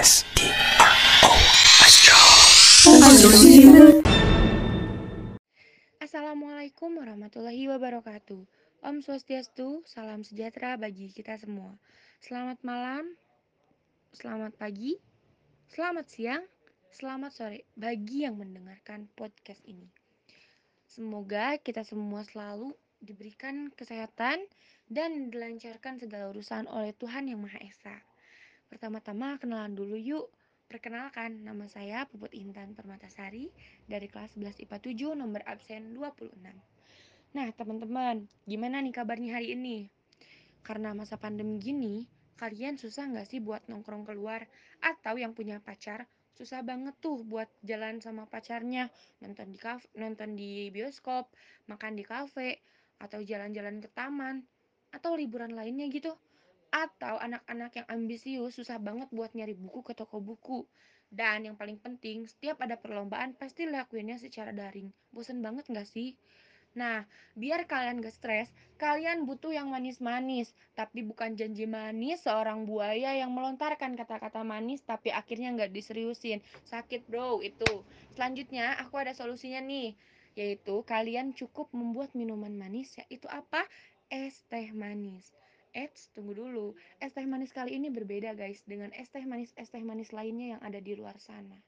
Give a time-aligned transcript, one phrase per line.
[0.00, 0.48] S T
[0.80, 0.96] R
[1.28, 1.32] O
[1.84, 2.16] Astro.
[6.00, 8.40] Assalamualaikum warahmatullahi wabarakatuh.
[8.80, 11.76] Om Swastiastu, salam sejahtera bagi kita semua.
[12.24, 13.12] Selamat malam,
[14.16, 14.96] selamat pagi,
[15.68, 16.48] selamat siang,
[16.96, 19.92] selamat sore bagi yang mendengarkan podcast ini.
[20.88, 22.72] Semoga kita semua selalu
[23.04, 24.48] diberikan kesehatan
[24.88, 28.00] dan dilancarkan segala urusan oleh Tuhan Yang Maha Esa.
[28.70, 30.30] Pertama-tama kenalan dulu yuk.
[30.70, 33.50] Perkenalkan, nama saya Puput Intan Permatasari
[33.90, 36.30] dari kelas 11 IPA 7 nomor absen 26.
[37.34, 39.90] Nah, teman-teman, gimana nih kabarnya hari ini?
[40.62, 42.06] Karena masa pandemi gini,
[42.38, 44.46] kalian susah nggak sih buat nongkrong keluar?
[44.78, 46.06] Atau yang punya pacar,
[46.38, 48.86] susah banget tuh buat jalan sama pacarnya,
[49.18, 51.26] nonton di kafe, nonton di bioskop,
[51.66, 52.62] makan di kafe,
[53.02, 54.46] atau jalan-jalan ke taman,
[54.94, 56.14] atau liburan lainnya gitu
[56.70, 60.66] atau anak-anak yang ambisius susah banget buat nyari buku ke toko buku.
[61.10, 64.94] Dan yang paling penting, setiap ada perlombaan pasti lakuinnya secara daring.
[65.10, 66.14] Bosen banget gak sih?
[66.78, 67.02] Nah,
[67.34, 70.54] biar kalian gak stres, kalian butuh yang manis-manis.
[70.78, 76.38] Tapi bukan janji manis seorang buaya yang melontarkan kata-kata manis tapi akhirnya gak diseriusin.
[76.70, 77.82] Sakit bro, itu.
[78.14, 79.98] Selanjutnya, aku ada solusinya nih.
[80.38, 83.66] Yaitu kalian cukup membuat minuman manis, yaitu apa?
[84.06, 85.34] Es teh manis.
[85.70, 86.74] Eits, tunggu dulu.
[86.98, 90.62] Es teh manis kali ini berbeda guys dengan es teh manis-es teh manis lainnya yang
[90.66, 91.58] ada di luar sana.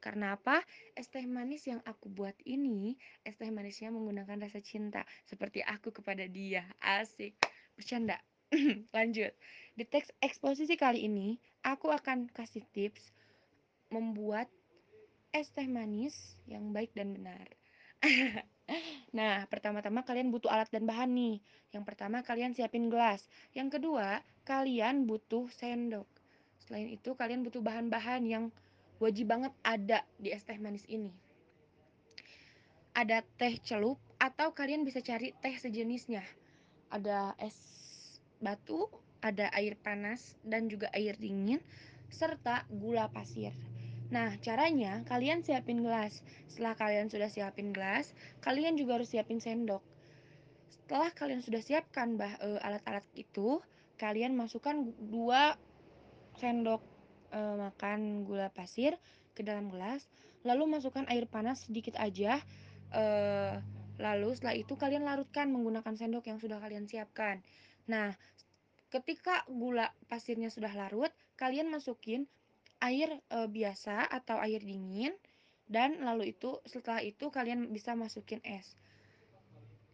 [0.00, 0.64] Karena apa?
[0.96, 5.92] Es teh manis yang aku buat ini, es teh manisnya menggunakan rasa cinta seperti aku
[5.92, 6.64] kepada dia.
[6.80, 7.36] Asik.
[7.76, 8.16] Bercanda.
[8.96, 9.34] Lanjut.
[9.76, 13.12] Di teks eksposisi kali ini, aku akan kasih tips
[13.92, 14.46] membuat
[15.36, 17.59] es teh manis yang baik dan benar.
[19.10, 21.42] Nah, pertama-tama kalian butuh alat dan bahan nih.
[21.74, 23.26] Yang pertama kalian siapin gelas.
[23.50, 26.06] Yang kedua, kalian butuh sendok.
[26.62, 28.44] Selain itu, kalian butuh bahan-bahan yang
[29.02, 31.10] wajib banget ada di es teh manis ini.
[32.94, 36.22] Ada teh celup atau kalian bisa cari teh sejenisnya.
[36.94, 37.58] Ada es
[38.38, 38.86] batu,
[39.18, 41.58] ada air panas dan juga air dingin
[42.10, 43.54] serta gula pasir.
[44.10, 46.26] Nah, caranya kalian siapin gelas.
[46.50, 48.10] Setelah kalian sudah siapin gelas,
[48.42, 49.86] kalian juga harus siapin sendok.
[50.66, 53.62] Setelah kalian sudah siapkan bah e, alat-alat itu,
[54.02, 55.54] kalian masukkan dua
[56.42, 56.82] sendok
[57.30, 58.98] e, makan gula pasir
[59.38, 60.10] ke dalam gelas,
[60.42, 62.42] lalu masukkan air panas sedikit aja.
[62.90, 63.04] E,
[64.02, 67.46] lalu setelah itu kalian larutkan menggunakan sendok yang sudah kalian siapkan.
[67.86, 68.18] Nah,
[68.90, 72.26] ketika gula pasirnya sudah larut, kalian masukin
[72.80, 75.12] air e, biasa atau air dingin
[75.70, 78.74] dan lalu itu setelah itu kalian bisa masukin es.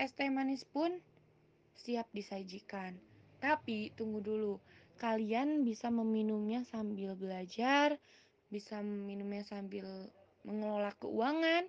[0.00, 0.90] Es teh manis pun
[1.78, 2.98] siap disajikan.
[3.40, 4.60] Tapi tunggu dulu,
[5.00, 7.96] kalian bisa meminumnya sambil belajar,
[8.52, 9.86] bisa meminumnya sambil
[10.44, 11.64] mengelola keuangan,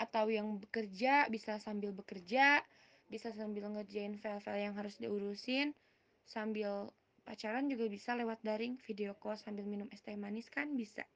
[0.00, 2.64] atau yang bekerja bisa sambil bekerja,
[3.12, 5.76] bisa sambil ngerjain file-file yang harus diurusin,
[6.24, 6.88] sambil
[7.30, 11.06] pacaran juga bisa lewat daring video call sambil minum es teh manis kan bisa.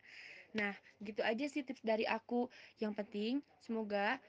[0.55, 0.71] Nah
[1.03, 2.47] gitu aja sih tips dari aku.
[2.79, 4.23] Yang penting semoga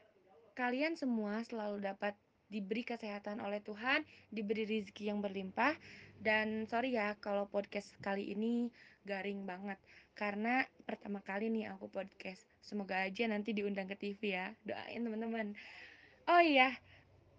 [0.57, 2.17] kalian semua selalu dapat
[2.49, 4.01] diberi kesehatan oleh Tuhan
[4.33, 5.77] diberi rezeki yang berlimpah.
[6.17, 8.73] Dan sorry ya kalau podcast kali ini
[9.05, 9.77] garing banget.
[10.17, 12.41] Karena pertama kali nih aku podcast.
[12.65, 14.49] Semoga aja nanti diundang ke TV ya.
[14.65, 15.53] Doain teman-teman.
[16.25, 16.73] Oh iya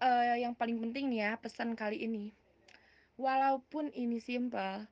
[0.01, 2.33] uh, yang paling penting nih ya pesan kali ini
[3.17, 4.85] walaupun ini simple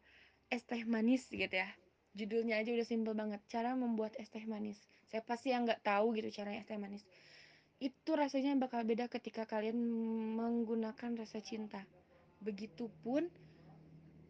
[0.49, 1.69] es teh manis gitu ya.
[2.17, 4.81] Judulnya aja udah simple banget cara membuat es teh manis.
[5.07, 7.05] Saya pasti yang nggak tahu gitu caranya es teh manis?
[7.77, 9.77] Itu rasanya bakal beda ketika kalian
[10.35, 11.85] menggunakan rasa cinta.
[12.41, 13.29] Begitupun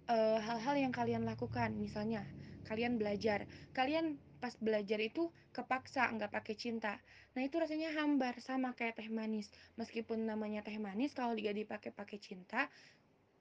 [0.05, 1.73] hal hal-hal yang kalian lakukan.
[1.79, 2.27] Misalnya
[2.67, 3.47] kalian belajar.
[3.71, 6.99] Kalian pas belajar itu kepaksa nggak pakai cinta.
[7.37, 9.47] Nah itu rasanya hambar sama kayak teh manis.
[9.79, 12.67] Meskipun namanya teh manis kalau tidak dipakai pakai cinta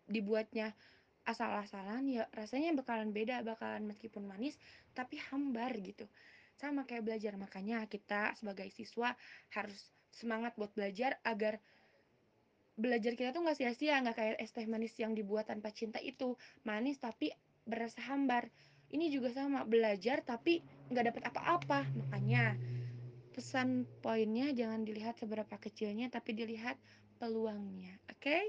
[0.08, 0.76] dibuatnya
[1.24, 4.60] asal-asalan ya rasanya bakalan beda bakalan meskipun manis
[4.92, 6.04] tapi hambar gitu.
[6.60, 9.16] Sama kayak belajar makanya kita sebagai siswa
[9.56, 11.58] harus semangat buat belajar agar
[12.74, 16.36] belajar kita tuh nggak sia-sia nggak kayak es teh manis yang dibuat tanpa cinta itu.
[16.68, 17.32] Manis tapi
[17.64, 18.52] berasa hambar.
[18.92, 20.60] Ini juga sama belajar tapi
[20.92, 21.80] nggak dapat apa-apa.
[22.04, 22.54] Makanya
[23.34, 26.76] pesan poinnya jangan dilihat seberapa kecilnya tapi dilihat
[27.18, 27.96] peluangnya.
[28.12, 28.30] Oke?
[28.30, 28.44] okay?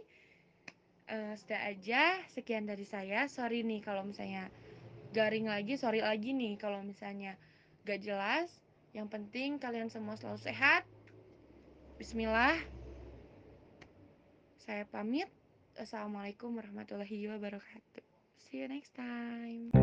[1.10, 3.26] Uh, sudah aja sekian dari saya.
[3.30, 4.50] Sorry nih kalau misalnya
[5.16, 7.38] garing lagi sorry lagi nih kalau misalnya
[7.88, 8.50] gak jelas.
[8.96, 10.88] Yang penting kalian semua selalu sehat.
[12.00, 12.56] Bismillah.
[14.64, 15.30] Saya pamit.
[15.76, 18.04] Assalamualaikum warahmatullahi wabarakatuh.
[18.40, 19.76] See you next time